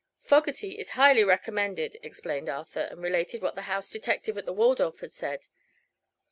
[0.17, 4.99] "Fogerty is highly recommended," explained Arthur, and related what the house detective of the Waldorf
[5.01, 5.47] had said.